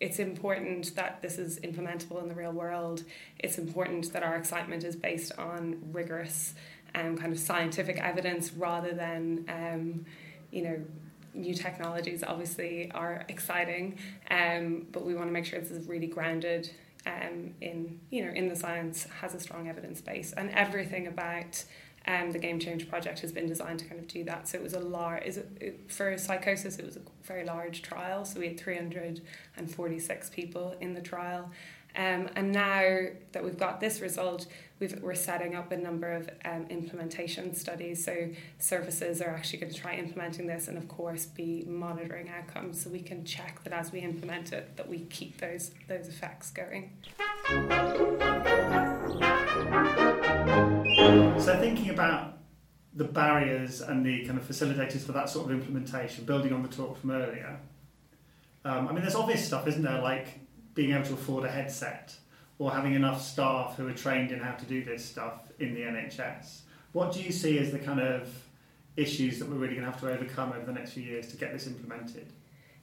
it's 0.00 0.18
important 0.18 0.94
that 0.96 1.22
this 1.22 1.38
is 1.38 1.60
implementable 1.60 2.20
in 2.20 2.28
the 2.28 2.34
real 2.34 2.52
world. 2.52 3.04
It's 3.38 3.58
important 3.58 4.12
that 4.12 4.22
our 4.22 4.36
excitement 4.36 4.84
is 4.84 4.96
based 4.96 5.32
on 5.38 5.78
rigorous 5.92 6.54
um, 6.94 7.16
kind 7.16 7.32
of 7.32 7.38
scientific 7.38 7.98
evidence 7.98 8.52
rather 8.52 8.92
than, 8.92 9.44
um, 9.48 10.06
you 10.50 10.62
know, 10.62 10.80
new 11.34 11.54
technologies. 11.54 12.22
Obviously, 12.22 12.90
are 12.92 13.24
exciting, 13.28 13.98
um, 14.30 14.86
but 14.92 15.04
we 15.04 15.14
want 15.14 15.28
to 15.28 15.32
make 15.32 15.44
sure 15.44 15.58
this 15.60 15.70
is 15.70 15.88
really 15.88 16.06
grounded 16.06 16.70
um, 17.06 17.54
in, 17.60 17.98
you 18.10 18.24
know, 18.24 18.32
in 18.32 18.48
the 18.48 18.56
science, 18.56 19.06
has 19.20 19.34
a 19.34 19.40
strong 19.40 19.68
evidence 19.68 20.00
base, 20.00 20.32
and 20.32 20.50
everything 20.50 21.06
about 21.06 21.64
um, 22.06 22.32
the 22.32 22.38
Game 22.38 22.58
Change 22.58 22.88
project 22.88 23.20
has 23.20 23.32
been 23.32 23.46
designed 23.46 23.78
to 23.80 23.84
kind 23.86 24.00
of 24.00 24.06
do 24.06 24.24
that. 24.24 24.48
So 24.48 24.58
it 24.58 24.62
was 24.62 24.74
a 24.74 24.80
large, 24.80 25.24
is 25.24 25.38
it, 25.38 25.80
for 25.88 26.16
psychosis, 26.18 26.76
it 26.76 26.84
was 26.84 26.96
a 26.96 27.00
very 27.22 27.44
large 27.44 27.82
trial. 27.82 28.24
So 28.24 28.40
we 28.40 28.48
had 28.48 28.60
346 28.60 30.30
people 30.30 30.76
in 30.80 30.94
the 30.94 31.00
trial. 31.00 31.50
Um, 31.96 32.28
and 32.34 32.50
now 32.50 33.06
that 33.32 33.44
we've 33.44 33.58
got 33.58 33.80
this 33.80 34.00
result, 34.00 34.46
we've, 34.80 35.00
we're 35.00 35.14
setting 35.14 35.54
up 35.54 35.70
a 35.70 35.76
number 35.76 36.10
of 36.10 36.28
um, 36.44 36.66
implementation 36.68 37.54
studies. 37.54 38.04
So 38.04 38.30
services 38.58 39.20
are 39.20 39.30
actually 39.30 39.60
going 39.60 39.72
to 39.72 39.78
try 39.78 39.94
implementing 39.94 40.46
this 40.46 40.66
and, 40.66 40.76
of 40.76 40.88
course, 40.88 41.26
be 41.26 41.64
monitoring 41.66 42.28
outcomes 42.28 42.82
so 42.82 42.90
we 42.90 43.00
can 43.00 43.24
check 43.24 43.62
that 43.64 43.72
as 43.72 43.92
we 43.92 44.00
implement 44.00 44.52
it, 44.52 44.76
that 44.76 44.88
we 44.88 45.00
keep 45.00 45.38
those, 45.38 45.70
those 45.88 46.08
effects 46.08 46.50
going. 46.50 46.90
So 51.40 51.58
thinking 51.60 51.90
about 51.90 52.38
the 52.96 53.04
barriers 53.04 53.80
and 53.80 54.04
the 54.04 54.24
kind 54.24 54.38
of 54.38 54.48
facilitators 54.48 55.02
for 55.02 55.12
that 55.12 55.28
sort 55.28 55.46
of 55.46 55.52
implementation, 55.52 56.24
building 56.24 56.52
on 56.52 56.62
the 56.62 56.68
talk 56.68 57.00
from 57.00 57.10
earlier, 57.12 57.58
um, 58.64 58.88
I 58.88 58.92
mean, 58.92 59.02
there's 59.02 59.14
obvious 59.14 59.46
stuff, 59.46 59.68
isn't 59.68 59.82
there? 59.82 60.00
Like 60.00 60.40
being 60.74 60.92
able 60.92 61.04
to 61.06 61.14
afford 61.14 61.44
a 61.44 61.50
headset 61.50 62.14
or 62.58 62.70
having 62.70 62.94
enough 62.94 63.22
staff 63.22 63.76
who 63.76 63.88
are 63.88 63.92
trained 63.92 64.30
in 64.30 64.38
how 64.38 64.52
to 64.52 64.64
do 64.66 64.84
this 64.84 65.04
stuff 65.04 65.52
in 65.58 65.74
the 65.74 65.80
NHS. 65.80 66.60
What 66.92 67.12
do 67.12 67.20
you 67.20 67.32
see 67.32 67.58
as 67.58 67.72
the 67.72 67.78
kind 67.78 68.00
of 68.00 68.28
issues 68.96 69.38
that 69.38 69.48
we're 69.48 69.56
really 69.56 69.74
going 69.74 69.86
to 69.86 69.90
have 69.90 70.00
to 70.00 70.10
overcome 70.10 70.52
over 70.52 70.64
the 70.64 70.72
next 70.72 70.92
few 70.92 71.02
years 71.02 71.28
to 71.28 71.36
get 71.36 71.52
this 71.52 71.66
implemented? 71.66 72.26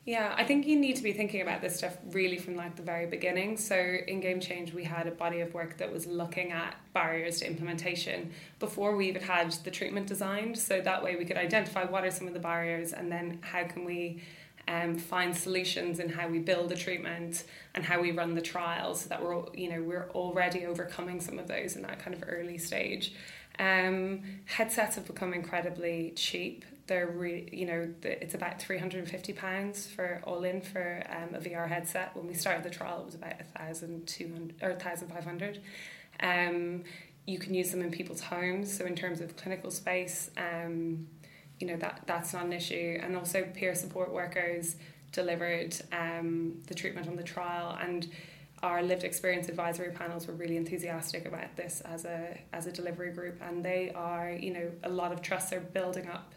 Yeah, 0.03 0.33
I 0.35 0.43
think 0.43 0.65
you 0.65 0.79
need 0.79 0.95
to 0.95 1.03
be 1.03 1.13
thinking 1.13 1.41
about 1.41 1.61
this 1.61 1.75
stuff 1.75 1.95
really 2.09 2.39
from 2.39 2.55
like 2.55 2.75
the 2.75 2.81
very 2.81 3.05
beginning. 3.05 3.55
So 3.55 3.75
in 3.75 4.19
Game 4.19 4.39
Change, 4.39 4.73
we 4.73 4.83
had 4.83 5.05
a 5.05 5.11
body 5.11 5.41
of 5.41 5.53
work 5.53 5.77
that 5.77 5.91
was 5.91 6.07
looking 6.07 6.51
at 6.51 6.75
barriers 6.93 7.39
to 7.39 7.47
implementation 7.47 8.31
before 8.57 8.95
we 8.95 9.09
even 9.09 9.21
had 9.21 9.51
the 9.63 9.69
treatment 9.69 10.07
designed. 10.07 10.57
So 10.57 10.81
that 10.81 11.03
way 11.03 11.17
we 11.17 11.25
could 11.25 11.37
identify 11.37 11.85
what 11.85 12.03
are 12.03 12.09
some 12.09 12.27
of 12.27 12.33
the 12.33 12.39
barriers 12.39 12.93
and 12.93 13.11
then 13.11 13.39
how 13.41 13.63
can 13.63 13.85
we 13.85 14.23
um, 14.67 14.97
find 14.97 15.35
solutions 15.35 15.99
in 15.99 16.09
how 16.09 16.27
we 16.27 16.39
build 16.39 16.69
the 16.69 16.75
treatment 16.75 17.43
and 17.75 17.83
how 17.83 18.01
we 18.01 18.11
run 18.11 18.35
the 18.35 18.41
trials 18.41 19.01
so 19.01 19.09
that 19.09 19.23
we're 19.23 19.43
you 19.53 19.69
know 19.69 19.81
we're 19.81 20.09
already 20.11 20.65
overcoming 20.65 21.19
some 21.19 21.39
of 21.39 21.47
those 21.47 21.75
in 21.75 21.81
that 21.83 21.99
kind 21.99 22.15
of 22.15 22.23
early 22.27 22.57
stage. 22.57 23.13
Um, 23.59 24.21
headsets 24.45 24.95
have 24.95 25.05
become 25.05 25.33
incredibly 25.33 26.13
cheap 26.15 26.63
they're 26.91 27.07
really, 27.07 27.47
you 27.53 27.65
know, 27.65 27.89
it's 28.03 28.33
about 28.33 28.61
three 28.61 28.77
hundred 28.77 28.99
and 28.99 29.09
fifty 29.09 29.31
pounds 29.31 29.87
for 29.87 30.21
all 30.25 30.43
in 30.43 30.59
for 30.59 31.01
um, 31.09 31.33
a 31.33 31.39
VR 31.39 31.65
headset. 31.69 32.13
When 32.17 32.27
we 32.27 32.33
started 32.33 32.63
the 32.63 32.69
trial, 32.69 32.99
it 32.99 33.05
was 33.05 33.15
about 33.15 33.39
a 33.39 33.45
thousand 33.57 34.07
two 34.07 34.29
hundred 34.33 34.55
or 34.61 34.73
thousand 34.73 35.07
five 35.07 35.23
hundred. 35.23 35.61
Um, 36.19 36.83
you 37.25 37.39
can 37.39 37.53
use 37.53 37.71
them 37.71 37.81
in 37.81 37.91
people's 37.91 38.19
homes, 38.19 38.77
so 38.77 38.85
in 38.85 38.95
terms 38.95 39.21
of 39.21 39.37
clinical 39.37 39.71
space, 39.71 40.31
um, 40.35 41.07
you 41.61 41.67
know 41.67 41.77
that 41.77 42.01
that's 42.05 42.33
not 42.33 42.45
an 42.45 42.53
issue. 42.53 42.99
And 43.01 43.15
also, 43.15 43.43
peer 43.53 43.75
support 43.75 44.11
workers 44.11 44.75
delivered 45.11 45.75
um, 45.91 46.61
the 46.67 46.73
treatment 46.73 47.07
on 47.07 47.15
the 47.15 47.23
trial 47.23 47.77
and 47.81 48.07
our 48.63 48.83
lived 48.83 49.03
experience 49.03 49.49
advisory 49.49 49.91
panels 49.91 50.27
were 50.27 50.35
really 50.35 50.55
enthusiastic 50.55 51.25
about 51.25 51.55
this 51.55 51.81
as 51.81 52.05
a 52.05 52.39
as 52.53 52.67
a 52.67 52.71
delivery 52.71 53.11
group 53.11 53.41
and 53.41 53.65
they 53.65 53.91
are 53.95 54.31
you 54.31 54.53
know 54.53 54.71
a 54.83 54.89
lot 54.89 55.11
of 55.11 55.21
trusts 55.21 55.51
are 55.51 55.59
building 55.59 56.07
up 56.07 56.33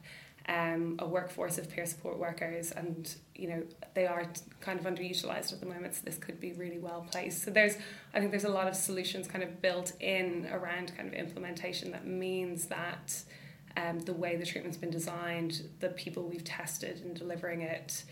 um, 0.46 0.96
a 0.98 1.06
workforce 1.06 1.56
of 1.56 1.70
peer 1.70 1.86
support 1.86 2.18
workers, 2.18 2.70
and 2.72 3.14
you 3.34 3.48
know 3.48 3.62
they 3.94 4.06
are 4.06 4.26
kind 4.60 4.78
of 4.78 4.84
underutilized 4.84 5.52
at 5.52 5.60
the 5.60 5.66
moment. 5.66 5.94
So 5.94 6.02
this 6.04 6.18
could 6.18 6.38
be 6.38 6.52
really 6.52 6.78
well 6.78 7.06
placed. 7.10 7.44
So 7.44 7.50
there's, 7.50 7.76
I 8.12 8.18
think 8.18 8.30
there's 8.30 8.44
a 8.44 8.50
lot 8.50 8.68
of 8.68 8.76
solutions 8.76 9.26
kind 9.26 9.42
of 9.42 9.62
built 9.62 9.92
in 10.00 10.46
around 10.52 10.94
kind 10.96 11.08
of 11.08 11.14
implementation 11.14 11.92
that 11.92 12.06
means 12.06 12.66
that 12.66 13.22
um, 13.76 14.00
the 14.00 14.12
way 14.12 14.36
the 14.36 14.46
treatment's 14.46 14.76
been 14.76 14.90
designed, 14.90 15.62
the 15.80 15.88
people 15.88 16.24
we've 16.24 16.44
tested 16.44 17.00
in 17.00 17.14
delivering 17.14 17.62
it. 17.62 18.04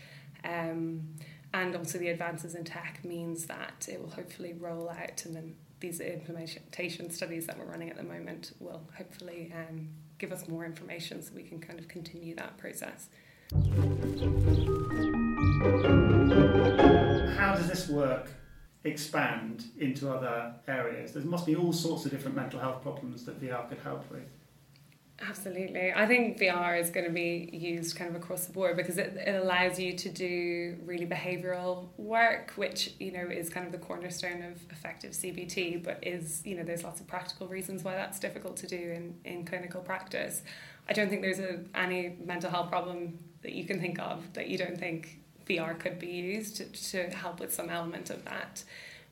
Um, 0.43 1.15
and 1.53 1.75
also 1.75 1.99
the 1.99 2.09
advances 2.09 2.55
in 2.55 2.63
tech 2.63 2.99
means 3.03 3.45
that 3.45 3.87
it 3.89 4.01
will 4.01 4.09
hopefully 4.09 4.53
roll 4.53 4.89
out 4.89 5.23
and 5.25 5.35
then 5.35 5.55
these 5.79 5.99
implementation 5.99 7.11
studies 7.11 7.45
that 7.45 7.59
we're 7.59 7.65
running 7.65 7.89
at 7.89 7.97
the 7.97 8.03
moment 8.03 8.53
will 8.59 8.81
hopefully 8.97 9.53
um, 9.53 9.89
give 10.17 10.31
us 10.31 10.47
more 10.47 10.63
information 10.65 11.21
so 11.21 11.31
we 11.35 11.43
can 11.43 11.59
kind 11.59 11.77
of 11.77 11.89
continue 11.89 12.33
that 12.35 12.57
process. 12.57 13.09
How 17.37 17.55
does 17.55 17.67
this 17.67 17.89
work 17.89 18.31
expand 18.85 19.65
into 19.77 20.09
other 20.09 20.55
areas? 20.69 21.11
There 21.11 21.23
must 21.23 21.45
be 21.45 21.57
all 21.57 21.73
sorts 21.73 22.05
of 22.05 22.11
different 22.11 22.37
mental 22.37 22.61
health 22.61 22.81
problems 22.81 23.25
that 23.25 23.41
VR 23.41 23.67
could 23.67 23.79
help 23.79 24.09
with. 24.09 24.29
Absolutely. 25.29 25.93
I 25.93 26.05
think 26.05 26.37
VR 26.37 26.79
is 26.79 26.89
going 26.89 27.05
to 27.05 27.11
be 27.11 27.49
used 27.53 27.95
kind 27.95 28.13
of 28.13 28.21
across 28.21 28.45
the 28.45 28.53
board 28.53 28.75
because 28.75 28.97
it, 28.97 29.15
it 29.15 29.41
allows 29.41 29.79
you 29.79 29.93
to 29.93 30.09
do 30.09 30.77
really 30.85 31.05
behavioral 31.05 31.87
work, 31.97 32.51
which, 32.55 32.93
you 32.99 33.11
know, 33.11 33.21
is 33.21 33.49
kind 33.49 33.65
of 33.65 33.71
the 33.71 33.77
cornerstone 33.77 34.43
of 34.43 34.59
effective 34.69 35.11
CBT, 35.11 35.83
but 35.83 35.99
is, 36.01 36.41
you 36.45 36.55
know, 36.57 36.63
there's 36.63 36.83
lots 36.83 36.99
of 36.99 37.07
practical 37.07 37.47
reasons 37.47 37.83
why 37.83 37.95
that's 37.95 38.19
difficult 38.19 38.57
to 38.57 38.67
do 38.67 38.75
in, 38.75 39.15
in 39.23 39.45
clinical 39.45 39.81
practice. 39.81 40.41
I 40.89 40.93
don't 40.93 41.09
think 41.09 41.21
there's 41.21 41.39
a, 41.39 41.59
any 41.73 42.17
mental 42.23 42.49
health 42.49 42.69
problem 42.69 43.17
that 43.43 43.53
you 43.53 43.65
can 43.65 43.79
think 43.79 43.99
of 43.99 44.33
that 44.33 44.49
you 44.49 44.57
don't 44.57 44.77
think 44.77 45.19
VR 45.47 45.77
could 45.77 45.99
be 45.99 46.07
used 46.07 46.57
to, 46.57 46.65
to 46.65 47.15
help 47.15 47.39
with 47.39 47.53
some 47.53 47.69
element 47.69 48.09
of 48.09 48.25
that 48.25 48.63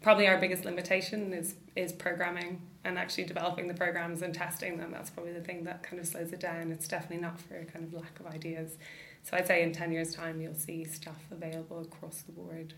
probably 0.01 0.27
our 0.27 0.37
biggest 0.37 0.65
limitation 0.65 1.33
is 1.33 1.55
is 1.75 1.93
programming 1.93 2.61
and 2.83 2.97
actually 2.97 3.25
developing 3.25 3.67
the 3.67 3.73
programs 3.73 4.21
and 4.21 4.33
testing 4.33 4.77
them. 4.77 4.91
That's 4.91 5.09
probably 5.09 5.33
the 5.33 5.41
thing 5.41 5.63
that 5.65 5.83
kind 5.83 5.99
of 5.99 6.07
slows 6.07 6.33
it 6.33 6.39
down. 6.39 6.71
It's 6.71 6.87
definitely 6.87 7.21
not 7.21 7.39
for 7.39 7.57
a 7.57 7.65
kind 7.65 7.85
of 7.85 7.93
lack 7.93 8.19
of 8.19 8.27
ideas. 8.27 8.77
So 9.23 9.37
I'd 9.37 9.47
say 9.47 9.61
in 9.61 9.71
ten 9.71 9.91
years' 9.91 10.15
time 10.15 10.41
you'll 10.41 10.55
see 10.55 10.83
stuff 10.83 11.21
available 11.31 11.81
across 11.81 12.23
the 12.23 12.31
board. 12.31 12.73